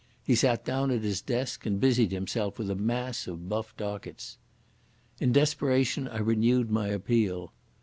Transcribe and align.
He 0.23 0.33
sat 0.33 0.65
down 0.65 0.89
at 0.89 1.03
his 1.03 1.21
desk, 1.21 1.63
and 1.67 1.79
busied 1.79 2.11
himself 2.11 2.57
with 2.57 2.71
a 2.71 2.75
mass 2.75 3.27
of 3.27 3.47
buff 3.47 3.77
dockets. 3.77 4.39
In 5.19 5.31
desperation 5.31 6.07
I 6.07 6.17
renewed 6.17 6.71
my 6.71 6.87
appeal. 6.87 7.53